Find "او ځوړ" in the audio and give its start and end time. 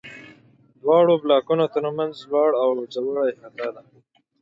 2.63-3.15